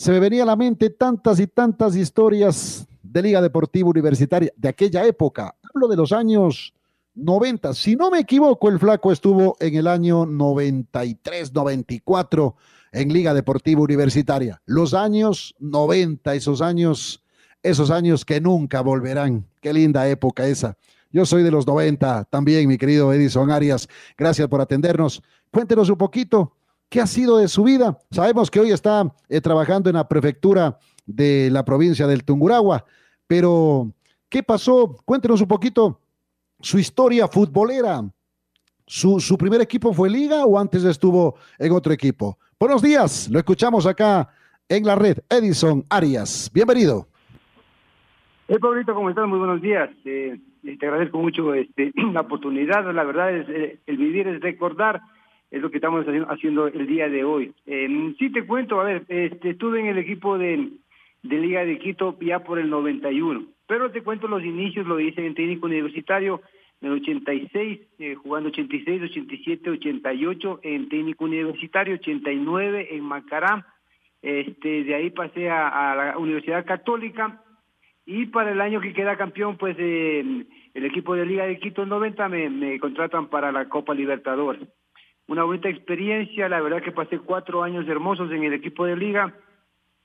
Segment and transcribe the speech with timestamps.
[0.00, 4.68] Se me venía a la mente tantas y tantas historias de Liga Deportiva Universitaria de
[4.70, 5.54] aquella época.
[5.62, 6.72] Hablo de los años
[7.14, 7.74] 90.
[7.74, 12.56] Si no me equivoco, el flaco estuvo en el año 93, 94
[12.92, 14.62] en Liga Deportiva Universitaria.
[14.64, 17.22] Los años 90, esos años,
[17.62, 19.44] esos años que nunca volverán.
[19.60, 20.78] Qué linda época esa.
[21.12, 23.86] Yo soy de los 90 también, mi querido Edison Arias.
[24.16, 25.22] Gracias por atendernos.
[25.50, 26.56] Cuéntenos un poquito
[26.90, 27.96] qué ha sido de su vida.
[28.10, 32.84] Sabemos que hoy está eh, trabajando en la prefectura de la provincia del Tunguragua.
[33.26, 33.92] Pero,
[34.28, 34.96] ¿qué pasó?
[35.04, 36.00] Cuéntenos un poquito
[36.60, 38.02] su historia futbolera.
[38.86, 42.36] ¿Su, ¿Su, primer equipo fue Liga o antes estuvo en otro equipo?
[42.58, 44.28] Buenos días, lo escuchamos acá
[44.68, 45.18] en la red.
[45.30, 47.06] Edison Arias, bienvenido.
[48.48, 49.28] Hey, Pablito, ¿cómo estás?
[49.28, 49.88] Muy buenos días.
[50.04, 52.92] Eh, te agradezco mucho este, la oportunidad.
[52.92, 55.00] La verdad es, eh, el vivir es recordar,
[55.50, 57.52] es lo que estamos haciendo el día de hoy.
[57.66, 60.70] Eh, sí te cuento, a ver, este, estuve en el equipo de,
[61.22, 63.46] de Liga de Quito ya por el 91.
[63.66, 66.40] Pero te cuento los inicios, lo hice en técnico universitario
[66.80, 73.66] en el 86, eh, jugando 86, 87, 88 en técnico universitario, 89 en Macará.
[74.22, 77.42] Este, de ahí pasé a, la Universidad Católica
[78.06, 81.82] y para el año que queda campeón, pues eh, el equipo de Liga de Quito
[81.82, 84.68] en 90 me, me contratan para la Copa Libertadores.
[85.30, 89.32] Una bonita experiencia, la verdad que pasé cuatro años hermosos en el equipo de Liga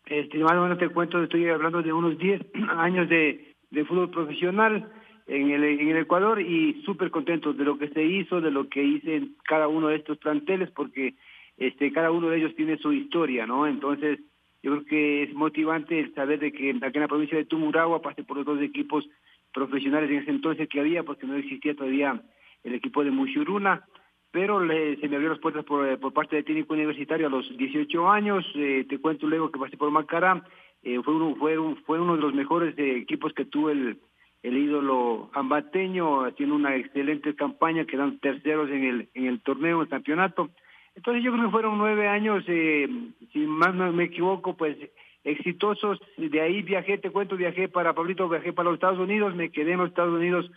[0.06, 2.42] este, más te cuento, estoy hablando de unos 10
[2.78, 4.88] años de, de fútbol profesional
[5.26, 8.70] en el, en el Ecuador y súper contento de lo que se hizo, de lo
[8.70, 11.16] que hice en cada uno de estos planteles, porque
[11.58, 13.66] este, cada uno de ellos tiene su historia, ¿no?
[13.66, 14.20] Entonces,
[14.62, 18.00] yo creo que es motivante el saber de que aquí en la provincia de Tumuragua
[18.00, 19.10] pasé por los dos equipos
[19.52, 22.22] profesionales en ese entonces que había, porque no existía todavía
[22.64, 23.88] el equipo de Mushuruna
[24.36, 27.58] pero se me abrió las puertas por, eh, por, parte de técnico universitario a los
[27.58, 28.46] 18 años.
[28.56, 30.44] Eh, te cuento luego que pasé por Macará.
[30.84, 33.98] Eh, fue, uno, fue, fue uno de los mejores equipos que tuvo el,
[34.44, 39.84] el ídolo ambateño, haciendo una excelente campaña, quedando terceros en el, en el torneo, en
[39.84, 40.50] el campeonato.
[40.96, 44.76] Entonces yo creo que fueron nueve años, si más no me equivoco, pues
[45.24, 45.98] exitosos.
[46.18, 49.72] De ahí viajé, te cuento, viajé para Pablito, viajé para los Estados Unidos, me quedé
[49.72, 50.52] en los Estados Unidos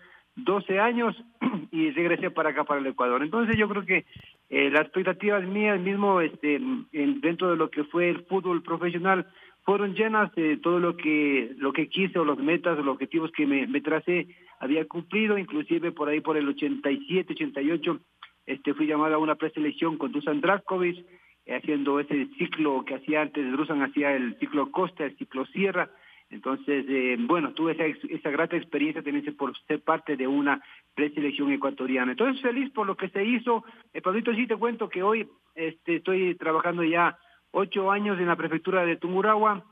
[0.45, 1.17] 12 años
[1.71, 3.23] y regresé para acá, para el Ecuador.
[3.23, 4.05] Entonces yo creo que
[4.51, 9.27] eh, las expectativas mías mismo este, en, dentro de lo que fue el fútbol profesional
[9.65, 13.31] fueron llenas de todo lo que lo que quise o los metas o los objetivos
[13.33, 14.29] que me, me tracé
[14.61, 18.01] había cumplido, inclusive por ahí por el 87, 88
[18.49, 21.05] este fui llamado a una preselección con Dusan Draskovic
[21.45, 25.91] eh, haciendo ese ciclo que hacía antes, Dusan hacía el ciclo Costa, el ciclo Sierra,
[26.31, 30.63] entonces, eh, bueno, tuve esa, esa grata experiencia también por ser parte de una
[30.95, 32.13] preselección ecuatoriana.
[32.13, 33.65] Entonces, feliz por lo que se hizo.
[33.95, 37.19] Eh, Pablito, sí te cuento que hoy este, estoy trabajando ya
[37.51, 39.65] ocho años en la prefectura de Tumuragua,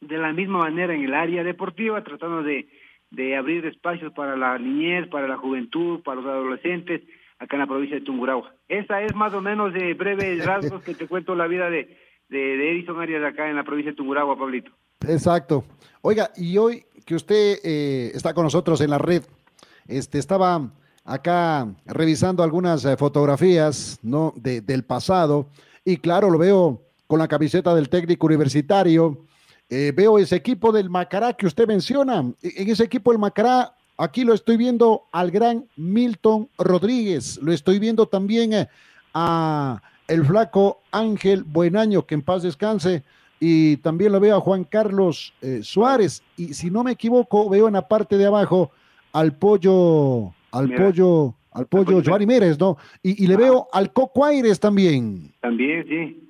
[0.00, 2.68] de la misma manera en el área deportiva, tratando de,
[3.36, 7.02] abrir espacios para la niñez, para la juventud, para los adolescentes,
[7.38, 8.52] acá en la provincia de Tumuragua.
[8.66, 11.96] Esa es más o menos de breves rasgos que te cuento la vida de,
[12.30, 14.72] Edison Arias acá en la provincia de Tumuragua, Pablito.
[15.08, 15.64] Exacto.
[16.00, 19.22] Oiga, y hoy que usted eh, está con nosotros en la red,
[19.86, 20.70] este, estaba
[21.04, 24.32] acá revisando algunas eh, fotografías ¿no?
[24.36, 25.48] De, del pasado
[25.84, 29.26] y claro, lo veo con la camiseta del técnico universitario.
[29.68, 32.18] Eh, veo ese equipo del Macará que usted menciona.
[32.42, 37.38] En ese equipo del Macará, aquí lo estoy viendo al gran Milton Rodríguez.
[37.42, 38.68] Lo estoy viendo también
[39.14, 43.02] a el flaco Ángel Buenaño, que en paz descanse
[43.44, 47.66] y también lo veo a Juan Carlos eh, Suárez y si no me equivoco veo
[47.66, 48.70] en la parte de abajo
[49.12, 52.76] al pollo al pollo al pollo Joari Mírez, ¿no?
[53.02, 55.32] Y, le veo al Coco Aires también.
[55.40, 56.20] También, sí.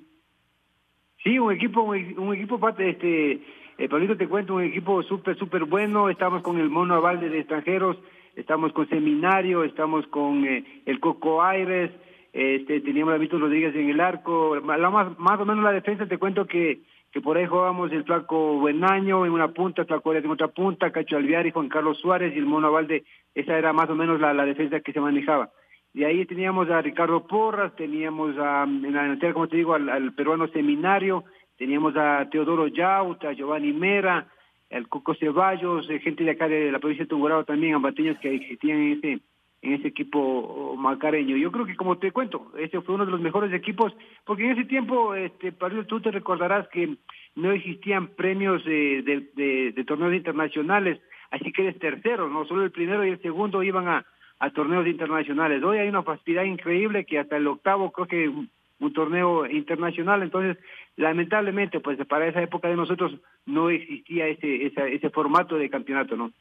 [1.22, 3.32] Sí, un equipo un, equipo este
[3.76, 7.40] eh, Pablito te cuento un equipo súper súper bueno, estamos con el Mono Avalde de
[7.40, 7.98] extranjeros,
[8.36, 11.90] estamos con Seminario, estamos con eh, el Coco Aires,
[12.32, 16.06] este, teníamos a Víctor Rodríguez en el arco, la más, más o menos la defensa,
[16.06, 16.80] te cuento que,
[17.12, 21.18] que por ahí jugábamos el flaco Buenaño en una punta, flaco en otra punta, Cacho
[21.18, 23.04] Alviari, Juan Carlos Suárez y el Mono Valde,
[23.34, 25.50] esa era más o menos la, la defensa que se manejaba.
[25.92, 30.14] De ahí teníamos a Ricardo Porras, teníamos a, en la delantera, como te digo, al,
[30.14, 31.24] peruano Seminario,
[31.58, 34.26] teníamos a Teodoro Yaut, a Giovanni Mera,
[34.70, 38.34] al Coco Ceballos, eh, gente de acá de la provincia de Tungurahua también, ambateños que
[38.34, 39.20] existían en ese
[39.62, 41.36] en ese equipo macareño.
[41.36, 43.92] Yo creo que como te cuento, ese fue uno de los mejores equipos,
[44.24, 46.96] porque en ese tiempo, este, Pablo, tú te recordarás que
[47.36, 51.00] no existían premios eh, de, de, torneos internacionales,
[51.30, 54.04] así que eres tercero, no solo el primero y el segundo iban a,
[54.40, 55.62] a torneos internacionales.
[55.62, 58.50] Hoy hay una facilidad increíble que hasta el octavo creo que un,
[58.80, 60.58] un torneo internacional, entonces
[60.96, 63.12] lamentablemente pues para esa época de nosotros
[63.46, 66.32] no existía ese, ese, ese formato de campeonato, ¿no?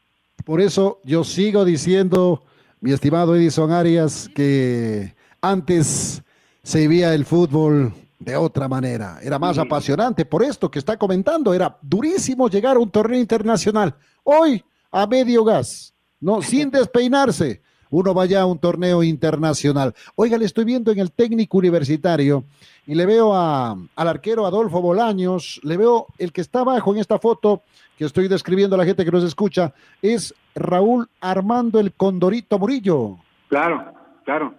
[0.43, 2.43] Por eso yo sigo diciendo
[2.81, 6.23] mi estimado Edison Arias, que antes
[6.63, 9.61] se vivía el fútbol de otra manera, era más sí.
[9.61, 10.25] apasionante.
[10.25, 13.95] Por esto que está comentando, era durísimo llegar a un torneo internacional.
[14.23, 17.61] Hoy, a medio gas, no, sin despeinarse,
[17.91, 19.93] uno vaya a un torneo internacional.
[20.15, 22.45] Oiga, le estoy viendo en el técnico universitario
[22.87, 26.99] y le veo a, al arquero Adolfo Bolaños, le veo el que está abajo en
[26.99, 27.61] esta foto
[27.97, 33.17] que estoy describiendo a la gente que nos escucha, es Raúl Armando el Condorito Murillo.
[33.47, 33.93] Claro,
[34.23, 34.53] claro.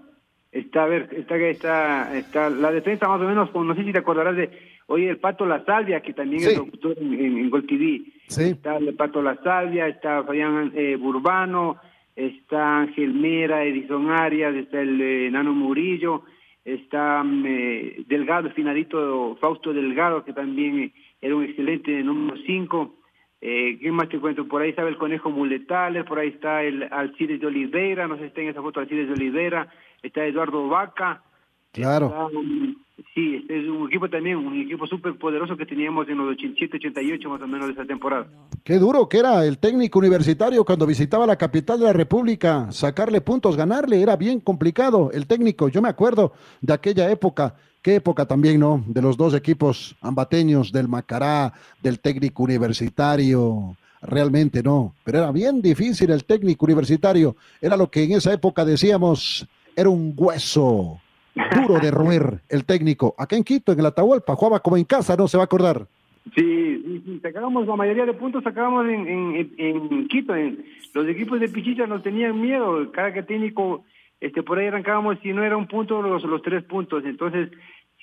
[0.50, 4.00] Está, a ver, está, está, está la defensa más o menos, no sé si te
[4.00, 4.50] acordarás de,
[4.86, 6.50] oye, el Pato La Salvia, que también sí.
[6.50, 8.02] es locutor en, en, en Gol TV.
[8.28, 8.42] Sí.
[8.50, 11.78] Está el Pato La Salvia, está Fabián eh, Burbano,
[12.14, 16.24] está Ángel Mera, Edison Arias, está el eh, Nano Murillo,
[16.64, 22.94] está eh, Delgado, el finadito Fausto Delgado, que también era un excelente número 5.
[23.44, 24.46] Eh, ¿Qué más te cuento?
[24.46, 28.20] Por ahí estaba el Conejo Muletales, por ahí está el Alcides de Oliveira, no sé
[28.20, 29.68] si está en esa foto Alcides de Oliveira,
[30.00, 31.24] está Eduardo Vaca.
[31.72, 32.06] Claro.
[32.06, 32.76] Está, um,
[33.12, 36.76] sí, este es un equipo también, un equipo súper poderoso que teníamos en los 87,
[36.76, 38.28] 88 más o menos de esa temporada.
[38.62, 43.22] Qué duro que era el técnico universitario cuando visitaba la capital de la República, sacarle
[43.22, 45.68] puntos, ganarle, era bien complicado el técnico.
[45.68, 47.56] Yo me acuerdo de aquella época.
[47.82, 48.84] Qué época también, ¿no?
[48.86, 51.52] De los dos equipos ambateños, del Macará,
[51.82, 53.76] del técnico universitario.
[54.00, 57.36] Realmente no, pero era bien difícil el técnico universitario.
[57.60, 59.46] Era lo que en esa época decíamos,
[59.76, 61.00] era un hueso
[61.34, 63.14] duro de roer el técnico.
[63.18, 65.26] Acá en Quito, en el Atahualpa, jugaba como en casa, ¿no?
[65.26, 65.86] Se va a acordar.
[66.36, 70.36] Sí, sacábamos la mayoría de puntos, sacábamos en Quito.
[70.36, 70.64] En,
[70.94, 72.90] los equipos de Pichicha nos tenían miedo.
[72.92, 73.84] Cada que técnico,
[74.22, 77.04] este, por ahí arrancábamos, si no era un punto, los, los tres puntos.
[77.04, 77.50] Entonces,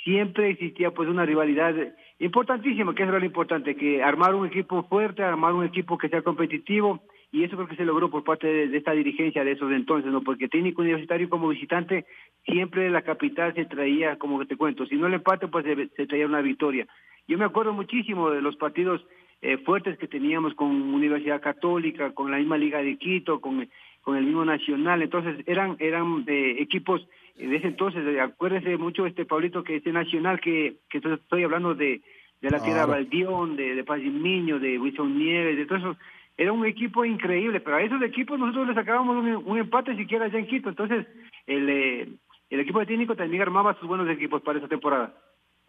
[0.04, 1.74] siempre existía pues una rivalidad
[2.20, 6.22] importantísima, que es lo importante, que armar un equipo fuerte, armar un equipo que sea
[6.22, 7.00] competitivo,
[7.32, 10.12] y eso creo que se logró por parte de, de, esta dirigencia de esos entonces,
[10.12, 10.22] ¿no?
[10.22, 12.06] Porque técnico universitario como visitante,
[12.44, 15.88] siempre la capital se traía, como que te cuento, si no el empate, pues se,
[15.96, 16.86] se traía una victoria.
[17.30, 19.06] Yo me acuerdo muchísimo de los partidos
[19.42, 23.70] eh, fuertes que teníamos con Universidad Católica, con la misma Liga de Quito, con,
[24.02, 29.26] con el mismo Nacional, entonces eran, eran eh, equipos de ese entonces, acuérdese mucho este
[29.26, 32.02] Pablito que este Nacional que, que estoy hablando de,
[32.42, 32.86] de la Tierra.
[32.86, 35.98] Valdión, de, de Paz Niño, de Wilson Nieves, de todos esos
[36.40, 40.26] era un equipo increíble, pero a esos equipos nosotros les sacábamos un, un empate siquiera
[40.26, 41.06] allá en Quito, entonces
[41.46, 42.08] el, eh,
[42.50, 45.14] el equipo de técnico también armaba sus buenos equipos para esa temporada.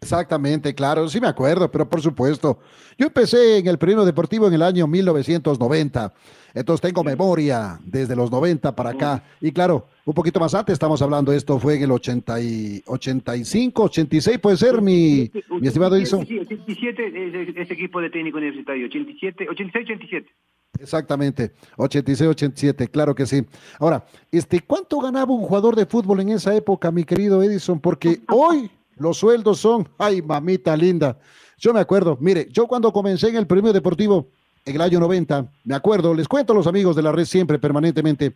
[0.03, 2.57] Exactamente, claro, sí me acuerdo, pero por supuesto.
[2.97, 6.11] Yo empecé en el Premio Deportivo en el año 1990,
[6.55, 9.23] entonces tengo memoria desde los 90 para acá.
[9.39, 13.83] Y claro, un poquito más antes estamos hablando, esto fue en el 80 y 85,
[13.83, 16.25] 86, puede ser, mi, mi estimado Edison.
[16.25, 20.31] Sí, 87 es ese equipo de técnico universitario, 87, 86, 87.
[20.79, 23.45] Exactamente, 86-87, claro que sí.
[23.77, 27.79] Ahora, este, ¿cuánto ganaba un jugador de fútbol en esa época, mi querido Edison?
[27.79, 31.17] Porque hoy los sueldos son, ay, mamita linda.
[31.57, 34.27] Yo me acuerdo, mire, yo cuando comencé en el premio deportivo
[34.63, 37.57] en el año 90, me acuerdo, les cuento a los amigos de la red siempre,
[37.59, 38.35] permanentemente,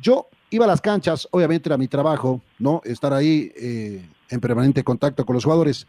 [0.00, 2.82] yo iba a las canchas, obviamente era mi trabajo, ¿no?
[2.84, 5.86] Estar ahí eh, en permanente contacto con los jugadores,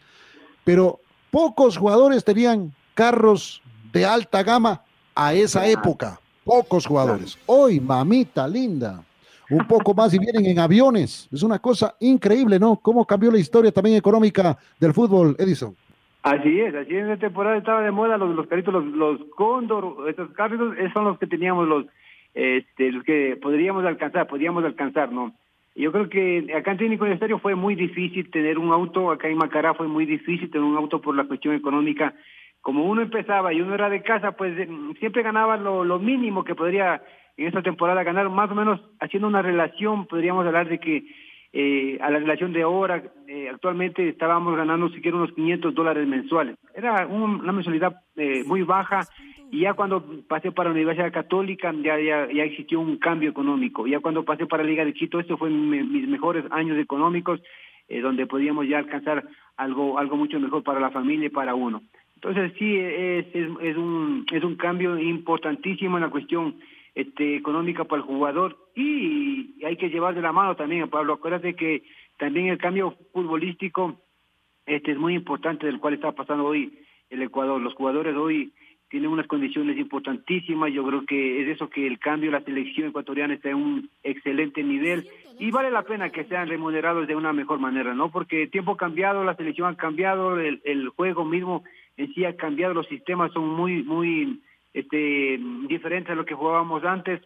[0.63, 3.61] pero pocos jugadores tenían carros
[3.91, 4.83] de alta gama
[5.15, 7.37] a esa época, pocos jugadores.
[7.45, 9.03] Hoy, mamita linda,
[9.49, 11.29] un poco más y vienen en aviones.
[11.31, 12.77] Es una cosa increíble, ¿no?
[12.77, 15.75] ¿Cómo cambió la historia también económica del fútbol, Edison?
[16.23, 20.29] Así es, así en esta temporada estaba de moda los, carritos, los, los cóndor, estos
[20.31, 21.85] carritos son los que teníamos los,
[22.33, 25.33] este, los que podríamos alcanzar, podríamos alcanzar, ¿no?
[25.75, 29.37] Yo creo que acá en Técnico Universitario fue muy difícil tener un auto, acá en
[29.37, 32.13] Macará fue muy difícil tener un auto por la cuestión económica.
[32.61, 34.53] Como uno empezaba y uno era de casa, pues
[34.99, 37.01] siempre ganaba lo mínimo que podría
[37.37, 41.05] en esta temporada ganar, más o menos haciendo una relación, podríamos hablar de que
[41.53, 46.57] eh, a la relación de ahora, eh, actualmente estábamos ganando siquiera unos 500 dólares mensuales.
[46.75, 49.01] Era una mensualidad eh, muy baja
[49.51, 53.87] y ya cuando pasé para la Universidad Católica ya, ya, ya existió un cambio económico.
[53.87, 57.41] Ya cuando pasé para la Liga de Quito, estos fueron mis mejores años económicos,
[58.03, 59.23] donde podíamos ya alcanzar
[59.55, 61.81] algo, algo mucho mejor para la familia y para uno.
[62.15, 66.55] Entonces sí, es, es, es, un, es un cambio importantísimo en la cuestión
[66.97, 71.13] este, económica para el jugador y hay que llevar de la mano también, Pablo.
[71.13, 71.83] Acuérdate que
[72.17, 74.01] también el cambio futbolístico
[74.65, 76.79] este, es muy importante del cual está pasando hoy
[77.11, 77.61] el Ecuador.
[77.61, 78.51] Los jugadores hoy
[78.89, 80.73] tienen unas condiciones importantísimas.
[80.73, 84.63] Yo creo que es eso que el cambio, la selección ecuatoriana está en un excelente
[84.63, 88.09] nivel y vale la pena que sean remunerados de una mejor manera, ¿no?
[88.09, 91.63] Porque tiempo cambiado, la selección ha cambiado, el, el juego mismo
[91.95, 94.41] en sí ha cambiado, los sistemas son muy, muy
[94.77, 97.21] este, diferentes a lo que jugábamos antes.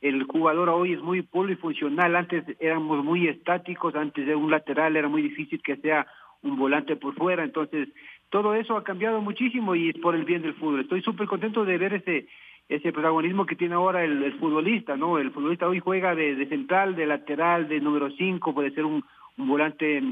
[0.00, 5.08] El jugador hoy es muy polifuncional, antes éramos muy estáticos, antes de un lateral era
[5.08, 6.06] muy difícil que sea
[6.42, 7.88] un volante por fuera, entonces
[8.28, 10.80] todo eso ha cambiado muchísimo y es por el bien del fútbol.
[10.80, 12.26] Estoy súper contento de ver ese
[12.68, 15.18] ese protagonismo que tiene ahora el, futbolista, ¿no?
[15.18, 19.04] El futbolista hoy juega de, central, de lateral, de número 5, puede ser un,
[19.36, 20.02] un volante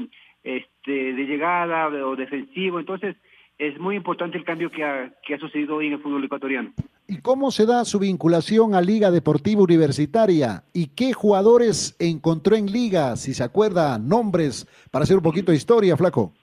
[0.43, 3.15] este, de llegada o defensivo, entonces
[3.57, 6.71] es muy importante el cambio que ha, que ha sucedido hoy en el fútbol ecuatoriano.
[7.07, 10.63] ¿Y cómo se da su vinculación a Liga Deportiva Universitaria?
[10.73, 13.15] ¿Y qué jugadores encontró en Liga?
[13.15, 16.33] Si se acuerda, nombres, para hacer un poquito de historia, Flaco.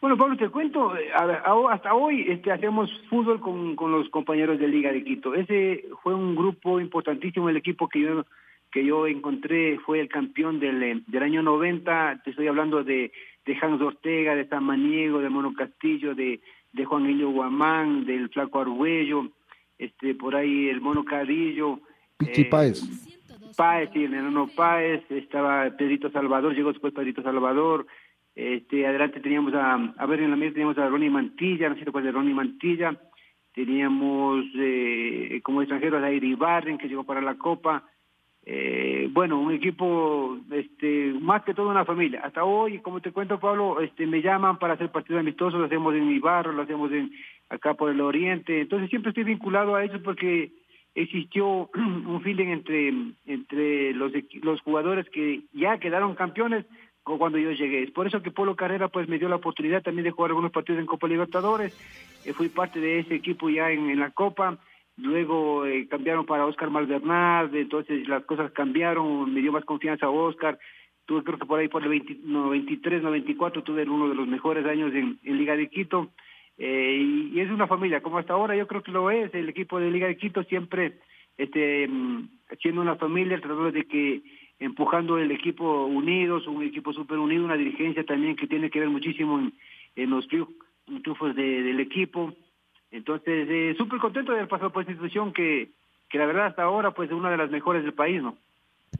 [0.00, 4.68] Bueno, Pablo, te cuento, eh, hasta hoy este, hacemos fútbol con, con los compañeros de
[4.68, 5.34] Liga de Quito.
[5.34, 8.24] Ese fue un grupo importantísimo, el equipo que yo
[8.70, 13.12] que yo encontré fue el campeón del, eh, del año 90, te estoy hablando de
[13.50, 16.40] de Hans Ortega, de Samaniego, de Mono Castillo, de,
[16.72, 19.28] de Juan Guillo Guamán, del Flaco Arguello,
[19.76, 21.80] este, por ahí el Mono Cadillo.
[22.16, 22.80] Pichi eh, Páez.
[23.56, 27.88] Páez, sí, el enano Páez, estaba Pedrito Salvador, llegó después Pedrito Salvador,
[28.36, 31.84] este, adelante teníamos a, a ver en la mesa teníamos a Ronnie Mantilla, no sé
[31.86, 32.96] cuál de Ronnie Mantilla,
[33.52, 37.82] teníamos eh, como extranjero a Airi Barren, que llegó para la Copa,
[38.46, 42.20] eh, bueno, un equipo, este, más que todo una familia.
[42.24, 45.94] Hasta hoy, como te cuento, Pablo, este, me llaman para hacer partidos amistosos, lo hacemos
[45.94, 47.12] en mi barrio, lo hacemos en,
[47.48, 48.60] acá por el oriente.
[48.60, 50.52] Entonces siempre estoy vinculado a eso porque
[50.94, 52.92] existió un feeling entre,
[53.26, 56.64] entre los, los jugadores que ya quedaron campeones
[57.02, 57.82] cuando yo llegué.
[57.82, 60.52] Es por eso que Polo Carrera pues me dio la oportunidad también de jugar algunos
[60.52, 61.76] partidos en Copa Libertadores.
[62.24, 64.58] Eh, fui parte de ese equipo ya en la Copa
[65.00, 70.10] luego eh, cambiaron para Oscar Malvernaz, entonces las cosas cambiaron, me dio más confianza a
[70.10, 70.58] Oscar,
[71.06, 74.92] tuve creo que por ahí por el 93, 94 tuve uno de los mejores años
[74.94, 76.10] en, Liga de Quito,
[76.58, 79.80] eh, y, es una familia, como hasta ahora yo creo que lo es, el equipo
[79.80, 80.98] de Liga de Quito siempre
[81.36, 82.28] este, mm,
[82.60, 84.22] siendo una familia, tratando de que
[84.58, 88.90] empujando el equipo unidos, un equipo súper unido, una dirigencia también que tiene que ver
[88.90, 89.38] muchísimo
[89.96, 92.34] en, los triunfos del equipo,
[92.90, 95.70] entonces, eh, súper contento de haber pasado por esta institución que,
[96.08, 98.36] que la verdad hasta ahora pues es una de las mejores del país, ¿no?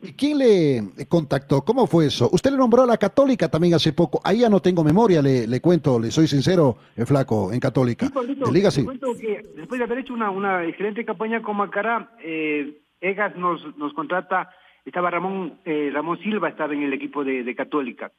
[0.02, 1.62] ¿Y quién le contactó?
[1.62, 2.30] ¿Cómo fue eso?
[2.32, 4.20] Usted le nombró a la Católica también hace poco.
[4.25, 8.06] Ahí ya no tengo memoria, le, le cuento, le soy sincero, el flaco, en Católica.
[8.06, 8.85] Sí, sí.
[8.85, 13.76] Cuento que después de haber hecho una, una excelente campaña con Macará, eh, Egas nos,
[13.76, 14.50] nos contrata,
[14.85, 18.12] estaba Ramón, eh, Ramón Silva, estaba en el equipo de, de Católica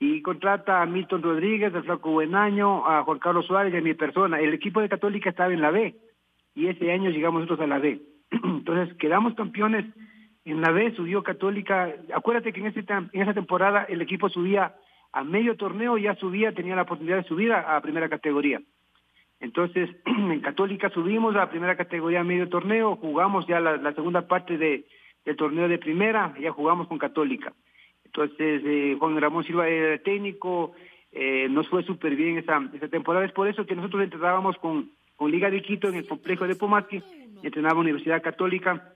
[0.00, 3.94] y contrata a Milton Rodríguez, a Flaco Buenaño, a Juan Carlos Suárez y a mi
[3.94, 4.40] persona.
[4.40, 5.96] El equipo de Católica estaba en la B
[6.54, 8.00] y ese año llegamos nosotros a la B.
[8.30, 9.86] Entonces quedamos campeones
[10.44, 11.92] en la B, subió Católica.
[12.14, 14.74] Acuérdate que en, ese, en esa temporada el equipo subía
[15.12, 18.60] a medio torneo, ya subía, tenía la oportunidad de subir a, primera categoría.
[19.40, 24.58] Entonces, en Católica subimos a primera categoría a medio torneo, jugamos ya la, segunda parte
[24.58, 24.86] de,
[25.24, 27.52] del torneo de primera, ya jugamos con Católica.
[28.08, 30.72] Entonces, eh, Juan Ramón Silva era técnico,
[31.12, 33.26] eh, nos fue súper bien esa, esa temporada.
[33.26, 37.02] Es por eso que nosotros entrenábamos con, Liga de Quito en el complejo de Pomasqui,
[37.42, 38.94] entrenaba Universidad Católica,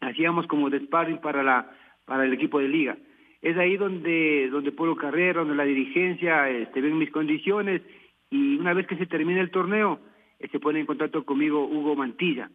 [0.00, 1.70] hacíamos como de para, la,
[2.04, 2.96] para el equipo de Liga.
[3.40, 7.82] Es ahí donde, donde Polo Carrera, donde la dirigencia este, ven mis condiciones
[8.30, 10.00] y una vez que se termina el torneo,
[10.38, 12.50] eh, se pone en contacto conmigo Hugo Mantilla.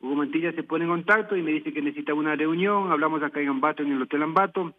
[0.00, 3.40] Hugo Mantilla se pone en contacto y me dice que necesita una reunión, hablamos acá
[3.40, 4.74] en Ambato, en el Hotel Ambato,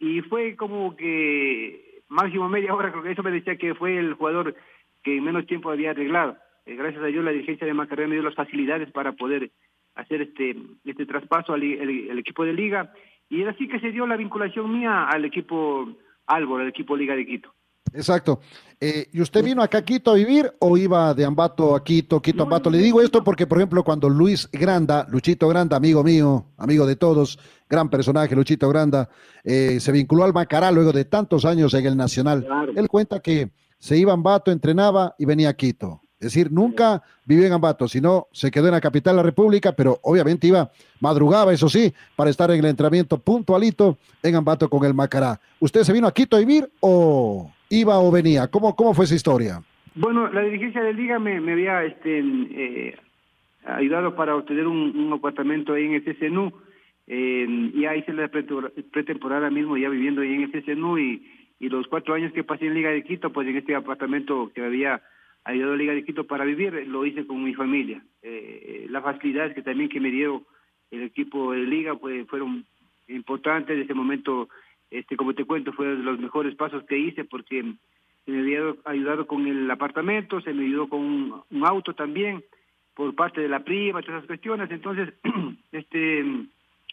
[0.00, 4.14] y fue como que máximo media hora, creo que eso me decía que fue el
[4.14, 4.56] jugador
[5.02, 6.36] que en menos tiempo había arreglado.
[6.66, 9.50] Eh, gracias a Dios la dirigencia de Macarena me dio las facilidades para poder
[9.94, 11.62] hacer este este traspaso al
[12.18, 12.92] equipo de liga
[13.28, 15.88] y es así que se dio la vinculación mía al equipo
[16.26, 17.54] Álvaro, al equipo Liga de Quito.
[17.94, 18.40] Exacto.
[18.82, 22.22] Eh, ¿Y usted vino acá a Quito a vivir o iba de Ambato a Quito,
[22.22, 22.70] Quito a Ambato?
[22.70, 26.96] Le digo esto porque, por ejemplo, cuando Luis Granda, Luchito Granda, amigo mío, amigo de
[26.96, 29.10] todos, gran personaje, Luchito Granda,
[29.44, 32.46] eh, se vinculó al Macará luego de tantos años en el Nacional.
[32.74, 36.00] Él cuenta que se iba a Ambato, entrenaba y venía a Quito.
[36.18, 39.72] Es decir, nunca vivió en Ambato, sino se quedó en la capital de la República,
[39.72, 40.70] pero obviamente iba,
[41.00, 45.40] madrugaba, eso sí, para estar en el entrenamiento puntualito en Ambato con el Macará.
[45.60, 48.48] ¿Usted se vino a Quito a vivir o iba o venía?
[48.48, 49.62] ¿Cómo, cómo fue esa historia?
[49.94, 52.96] Bueno, la dirigencia de Liga me, había este, eh,
[53.64, 56.52] ayudado para obtener un, apartamento ahí en el CCNU
[57.06, 61.26] eh, y ahí hice la pretemporada mismo ya viviendo ahí en el CCNU y,
[61.60, 64.64] y los cuatro años que pasé en Liga de Quito, pues en este apartamento que
[64.64, 65.02] había
[65.44, 68.02] ayudado Liga de Quito para vivir, lo hice con mi familia.
[68.22, 70.42] Eh, las facilidades que también que me dio
[70.90, 72.64] el equipo de Liga pues fueron
[73.08, 73.76] importantes.
[73.76, 74.48] En ese momento,
[74.90, 77.64] este, como te cuento, fue de los mejores pasos que hice porque
[78.24, 81.00] se me había ayudado con el apartamento, se me ayudó con
[81.50, 82.44] un, auto también
[82.94, 84.70] por parte de la prima, todas esas cuestiones.
[84.70, 85.14] Entonces,
[85.72, 86.24] este,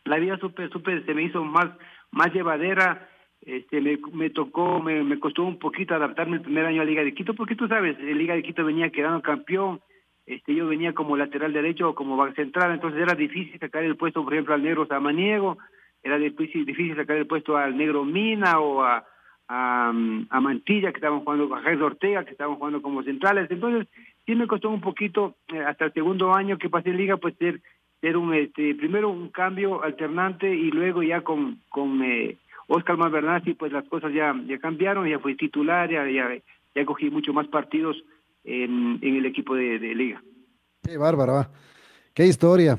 [0.06, 1.68] la vida super, super, se me hizo más,
[2.12, 3.10] más llevadera.
[3.42, 7.34] Este, me, tocó, me, costó un poquito adaptarme el primer año a Liga de Quito,
[7.34, 9.80] porque tú sabes, el Liga de Quito venía quedando campeón,
[10.26, 14.24] este, yo venía como lateral derecho o como central, entonces era difícil sacar el puesto,
[14.24, 15.58] por ejemplo, al negro Samaniego,
[16.04, 19.06] era difícil, difícil sacar el puesto al negro Mina o a,
[19.48, 19.92] a,
[20.42, 23.88] Mantilla, que estaban jugando, a Jaime Ortega, que estaban jugando como centrales, entonces
[24.26, 27.36] sí me costó un poquito, eh, hasta el segundo año que pasé en Liga, pues
[27.38, 27.62] ser,
[28.02, 32.38] ser un, este, primero un cambio alternante y luego ya con, con eh,
[32.68, 37.34] Oscar Malvernazzi, pues las cosas ya, ya cambiaron, ya fue titular, ya, ya, cogí mucho
[37.34, 37.98] más partidos
[38.44, 40.22] en, el equipo de, Liga.
[40.84, 41.48] Qué bárbaro,
[42.14, 42.78] qué historia.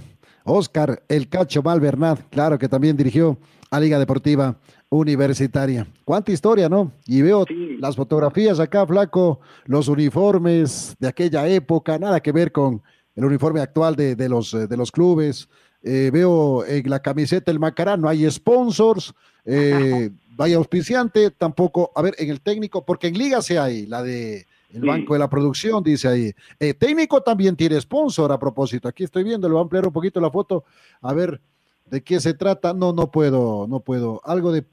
[0.49, 3.39] Oscar El Cacho Malvernaz, claro que también dirigió
[3.71, 4.57] a Liga Deportiva
[4.89, 5.87] Universitaria.
[6.05, 6.93] Cuánta historia, ¿no?
[7.07, 7.45] Y veo
[7.79, 12.83] las fotografías acá, flaco, los uniformes de aquella época, nada que ver con
[13.15, 15.49] el uniforme actual de, de los, de los clubes.
[15.83, 19.15] Eh, veo en la camiseta el Macará, no hay sponsors,
[19.45, 24.03] eh, vaya auspiciante, tampoco, a ver, en el técnico, porque en Liga se hay, la
[24.03, 26.33] de el Banco de la Producción, dice ahí.
[26.61, 28.89] Eh, técnico también tiene sponsor a propósito.
[28.89, 30.65] Aquí estoy viendo, le voy a ampliar un poquito la foto,
[31.01, 31.41] a ver
[31.87, 32.75] de qué se trata.
[32.75, 34.21] No, no puedo, no puedo.
[34.25, 34.65] Algo de,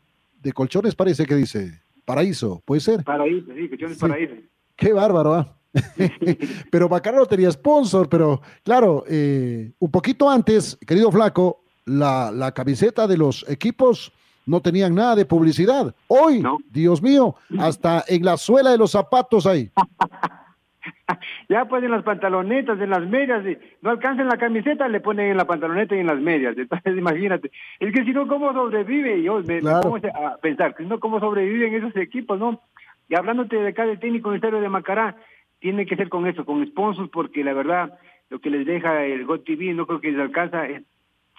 [0.42, 1.80] de colchones parece que dice.
[2.04, 3.04] Paraíso, ¿puede ser?
[3.04, 4.36] Paraíso, sí, colchones paraíso.
[4.76, 5.58] Qué bárbaro, ¿ah?
[6.72, 12.54] pero Bacana no tenía sponsor, pero claro, eh, un poquito antes, querido Flaco, la, la,
[12.54, 14.12] camiseta de los equipos
[14.46, 15.94] no tenían nada de publicidad.
[16.08, 19.72] Hoy, Dios mío, hasta en la suela de los zapatos hay.
[21.50, 23.44] ya pues en las pantalonetas, en las medias,
[23.82, 26.58] no alcanzan la camiseta, le ponen en la pantaloneta y en las medias.
[26.58, 29.22] Entonces, imagínate, es que si no, ¿cómo sobrevive?
[29.22, 32.62] Yo me, pongo a pensar, si no, ¿cómo sobreviven esos equipos, no?
[33.10, 35.16] Y hablándote de acá del técnico ministerio de Macará,
[35.60, 37.98] tiene que ser con eso, con sponsors, porque la verdad,
[38.30, 40.64] lo que les deja el GOTV no creo que les alcanza.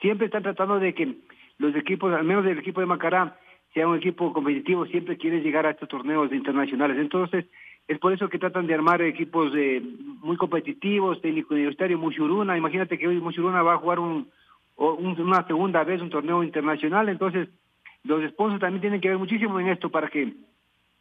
[0.00, 1.16] Siempre están tratando de que
[1.58, 3.38] los equipos, al menos el equipo de Macará,
[3.72, 6.96] sea un equipo competitivo, siempre quiere llegar a estos torneos internacionales.
[6.98, 7.44] Entonces,
[7.88, 9.82] es por eso que tratan de armar equipos eh,
[10.22, 12.56] muy competitivos, técnico universitario, Mushuruna.
[12.56, 14.28] Imagínate que hoy Mushuruna va a jugar un,
[14.76, 17.08] una segunda vez un torneo internacional.
[17.08, 17.48] Entonces,
[18.02, 20.32] los sponsors también tienen que ver muchísimo en esto para que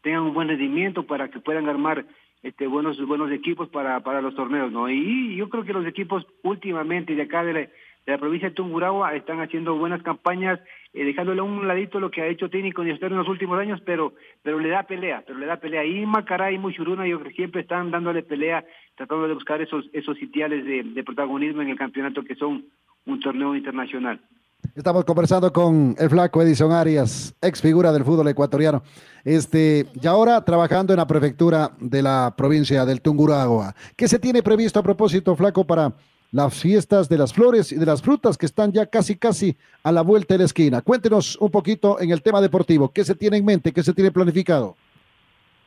[0.02, 2.06] tengan un buen rendimiento, para que puedan armar
[2.44, 4.90] este, buenos buenos equipos para, para los torneos, ¿no?
[4.90, 7.68] Y yo creo que los equipos últimamente de acá de la,
[8.06, 10.60] de la provincia de Tungurahua están haciendo buenas campañas,
[10.94, 14.14] eh, dejándole a un ladito lo que ha hecho técnico en los últimos años, pero
[14.44, 15.84] pero le da pelea, pero le da pelea.
[15.86, 18.64] Y Macará y Muchuruna yo siempre están dándole pelea,
[18.96, 22.66] tratando de buscar esos esos sitiales de, de protagonismo en el campeonato que son
[23.06, 24.20] un torneo internacional.
[24.76, 28.84] Estamos conversando con el flaco Edison Arias, ex figura del fútbol ecuatoriano.
[29.24, 33.76] Este, y ahora trabajando en la prefectura de la provincia del Tungurahua.
[33.96, 35.94] ¿Qué se tiene previsto a propósito, flaco, para
[36.36, 39.92] las fiestas de las flores y de las frutas que están ya casi, casi a
[39.94, 40.82] la vuelta de la esquina?
[40.82, 42.92] Cuéntenos un poquito en el tema deportivo.
[42.94, 43.72] ¿Qué se tiene en mente?
[43.72, 44.76] ¿Qué se tiene planificado?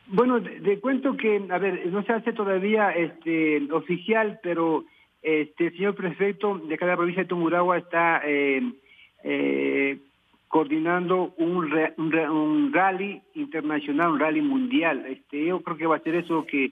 [0.05, 4.85] Bueno, de, cuento que, a ver, no se hace todavía este oficial, pero
[5.23, 8.61] este señor prefecto de cada provincia de Tungurahua está eh,
[9.23, 9.97] eh,
[10.49, 15.03] coordinando un, un, rally internacional, un rally mundial.
[15.07, 16.71] Este, yo creo que va a ser eso que,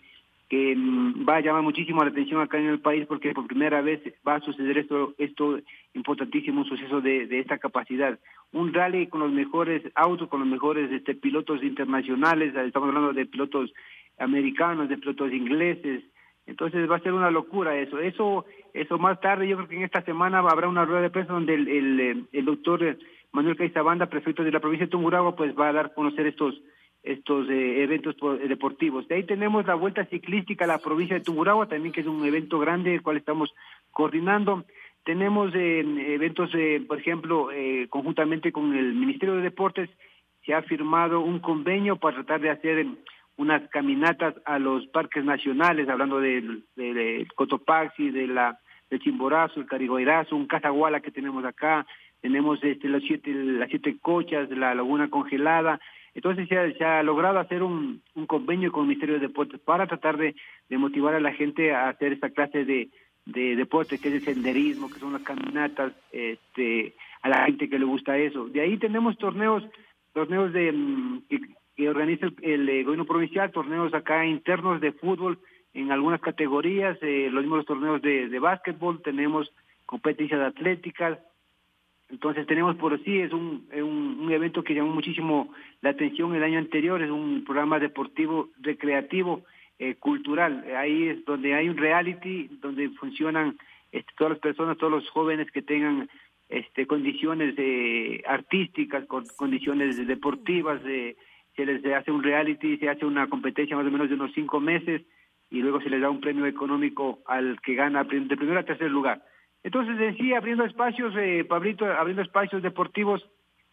[0.49, 3.81] que mm, va a llamar muchísimo la atención acá en el país porque por primera
[3.81, 5.60] vez va a suceder esto, esto
[5.93, 8.17] importantísimo, suceso de, de esta capacidad.
[8.53, 13.25] Un rally con los mejores autos, con los mejores este, pilotos internacionales, estamos hablando de
[13.25, 13.73] pilotos
[14.17, 16.03] americanos, de pilotos ingleses,
[16.45, 17.99] entonces va a ser una locura eso.
[17.99, 21.33] Eso eso más tarde, yo creo que en esta semana habrá una rueda de prensa
[21.33, 22.97] donde el, el, el doctor
[23.31, 26.62] Manuel Caizabanda, prefecto de la provincia de Tungurahua, pues va a dar a conocer estos
[27.08, 28.15] estos eh, eventos
[28.48, 29.08] deportivos.
[29.08, 32.26] De ahí tenemos la Vuelta Ciclística a la provincia de Tungurahua, también que es un
[32.26, 33.54] evento grande, el cual estamos
[33.91, 34.65] coordinando.
[35.04, 37.50] Tenemos eh, eventos, eh, por ejemplo,
[37.89, 39.89] conjuntamente con el Ministerio de Deportes,
[40.46, 42.86] se ha firmado un convenio para tratar de hacer
[43.38, 49.65] unas caminatas a los parques nacionales, hablando del de, Cotopaxi, de la, del Chimborazo, el
[49.65, 51.86] Carigoirazo, un Cazaguala que tenemos acá,
[52.22, 55.80] tenemos este, los siete, las siete cochas, la laguna congelada,
[56.17, 60.34] entonces se ha, logrado hacer un, convenio con el Ministerio de Deportes para tratar de,
[60.71, 62.89] motivar a la gente a hacer esta clase de,
[63.27, 67.77] de deporte, que es el senderismo, que son las caminatas, este, a la gente que
[67.77, 68.47] le gusta eso.
[68.47, 69.63] De ahí tenemos torneos,
[70.12, 71.21] torneos de mm,
[71.75, 75.38] que, organiza el, eh, gobierno provincial, torneos acá internos de fútbol
[75.75, 79.53] en algunas categorías, eh, los mismos torneos de, de básquetbol, tenemos
[79.86, 81.19] competencias atléticas,
[82.10, 86.58] entonces tenemos por sí, es un, un, evento que llamó muchísimo la atención el año
[86.58, 89.43] anterior, es un programa deportivo, recreativo,
[89.80, 90.63] eh, cultural.
[90.76, 93.58] Ahí es donde hay un reality, donde funcionan
[93.91, 96.10] este, todas las personas, todos los jóvenes que tengan
[96.50, 103.76] este, condiciones eh, artísticas, condiciones deportivas, se les hace un reality, se hace una competencia
[103.76, 105.02] más o menos de unos cinco meses
[105.50, 108.89] y luego se les da un premio económico al que gana de primero a tercer
[108.89, 109.22] lugar.
[109.63, 113.22] Entonces, en sí, abriendo espacios, eh, Pablito, abriendo espacios deportivos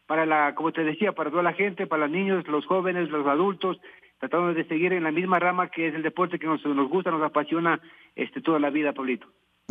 [0.06, 3.26] para la, como te decía, para toda la gente, para los niños, los jóvenes, los
[3.26, 3.78] adultos,
[4.18, 7.10] tratando de seguir en la misma rama que es el deporte que nos, nos gusta,
[7.10, 7.80] nos apasiona
[8.14, 9.26] este, toda la vida, Pablito.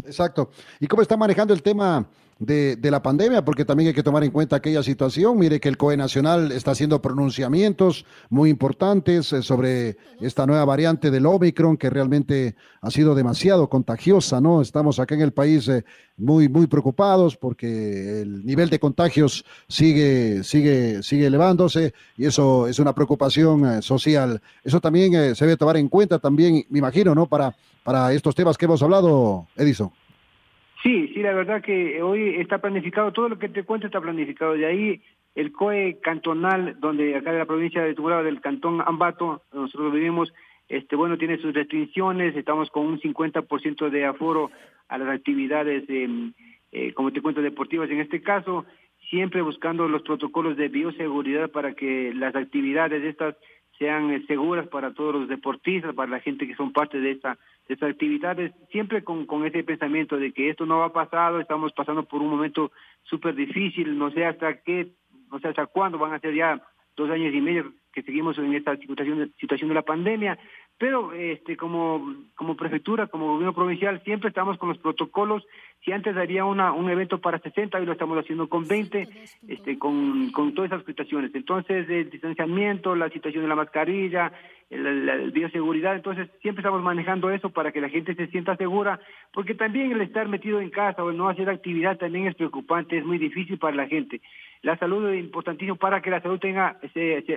[0.05, 0.49] Exacto.
[0.79, 2.05] ¿Y cómo está manejando el tema
[2.39, 3.43] de, la pandemia?
[3.43, 5.37] Porque también hay que tomar en cuenta aquella situación.
[5.37, 11.11] Mire que el COE Nacional está haciendo pronunciamientos muy importantes eh, sobre esta nueva variante
[11.11, 14.61] del Omicron que realmente ha sido demasiado contagiosa, ¿no?
[14.61, 15.83] Estamos acá en el país eh,
[16.17, 22.79] muy, muy preocupados porque el nivel de contagios sigue, sigue, sigue elevándose y eso es
[22.79, 24.41] una preocupación eh, social.
[24.63, 27.27] Eso también se debe tomar en cuenta también, me imagino, ¿no?
[27.27, 29.91] Para para estos temas que hemos hablado, Edison.
[30.83, 34.53] Sí, sí, la verdad que hoy está planificado, todo lo que te cuento está planificado.
[34.53, 35.01] De ahí
[35.33, 40.33] el COE cantonal, donde acá de la provincia de Tuguraba, del cantón Ambato, nosotros vivimos,
[40.67, 44.51] este, bueno, tiene sus restricciones, estamos con un 50% de aforo
[44.89, 48.65] a las actividades, eh, como te cuento, deportivas en este caso,
[49.09, 53.35] siempre buscando los protocolos de bioseguridad para que las actividades estas
[53.79, 57.37] sean eh, seguras para todos los deportistas, para la gente que son parte de esta
[57.67, 61.71] de estas actividades, siempre con, con ese pensamiento de que esto no va pasado, estamos
[61.73, 62.71] pasando por un momento
[63.03, 64.89] súper difícil, no sé hasta qué,
[65.31, 66.61] no sé hasta cuándo van a ser ya
[66.95, 70.37] dos años y medio que seguimos en esta situación situación de la pandemia,
[70.83, 75.41] pero este como como prefectura, como gobierno provincial, siempre estamos con los protocolos.
[75.85, 79.07] Si antes había una, un evento para 60, hoy lo estamos haciendo con 20,
[79.47, 81.33] este, con, con todas esas situaciones.
[81.35, 84.33] Entonces, el distanciamiento, la situación de la mascarilla,
[84.69, 88.99] la, bioseguridad, entonces siempre estamos manejando eso para que la gente se sienta segura,
[89.31, 92.97] porque también el estar metido en casa o el no hacer actividad también es preocupante,
[92.97, 94.19] es muy difícil para la gente.
[94.63, 96.79] La salud es importantísimo para que la salud tenga,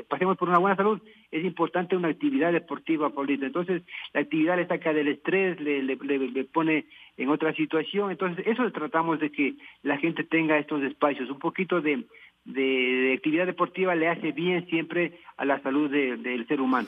[0.08, 1.00] pasemos por una buena salud,
[1.32, 3.44] es importante una actividad deportiva, Paulito.
[3.44, 3.82] Entonces,
[4.14, 6.86] la actividad le saca del estrés, le, le, pone
[7.16, 8.12] en otra situación.
[8.12, 11.28] Entonces, eso tratamos de que la gente tenga estos espacios.
[11.28, 12.04] Un poquito de,
[12.44, 16.86] de, actividad deportiva le hace bien siempre a la salud del ser humano.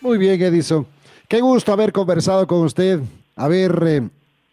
[0.00, 0.84] Muy bien, Edison.
[1.28, 2.98] Qué gusto haber conversado con usted.
[3.36, 3.70] A ver,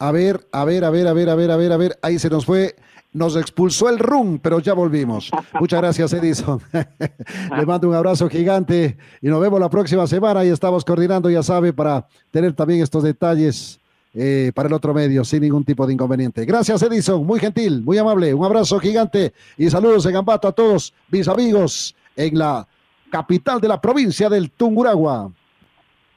[0.02, 2.00] a ver, a ver, a ver, a ver, a ver, a ver, a ver.
[2.02, 2.76] Ahí se nos fue
[3.14, 5.30] nos expulsó el rum, pero ya volvimos.
[5.60, 6.60] Muchas gracias, Edison.
[7.56, 11.44] Le mando un abrazo gigante y nos vemos la próxima semana y estamos coordinando, ya
[11.44, 13.80] sabe, para tener también estos detalles
[14.16, 16.46] eh, para el otro medio sin ningún tipo de inconveniente.
[16.46, 17.24] Gracias, Edison.
[17.24, 18.34] Muy gentil, muy amable.
[18.34, 22.68] Un abrazo gigante y saludos en Gambato a todos mis amigos en la
[23.12, 25.30] capital de la provincia del Tunguragua.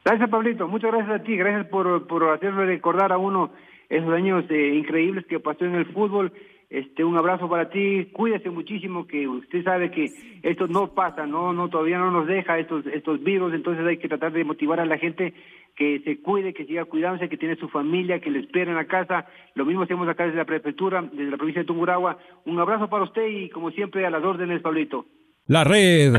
[0.07, 0.69] Gracias, Pablito.
[0.69, 1.37] Muchas gracias a ti.
[1.37, 3.51] Gracias por, por recordar a uno
[3.89, 6.33] esos años eh, increíbles que pasó en el fútbol
[6.75, 10.11] este, un abrazo para ti, cuídese muchísimo, que usted sabe que
[10.43, 14.09] esto no pasa, no, no, todavía no nos deja estos, estos virus, entonces hay que
[14.09, 15.35] tratar de motivar a la gente
[15.77, 18.87] que se cuide, que siga cuidándose, que tiene su familia, que le espera en la
[18.87, 19.27] casa.
[19.55, 22.19] Lo mismo hacemos acá desde la prefectura, desde la provincia de Tunguragua.
[22.45, 25.07] Un abrazo para usted y como siempre a las órdenes, Pablito.
[25.47, 26.15] La red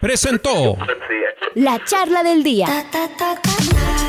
[0.00, 0.76] presentó
[1.54, 2.66] la charla del día.